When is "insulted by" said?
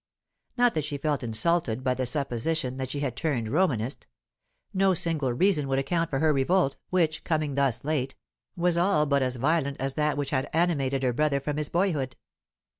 1.21-1.93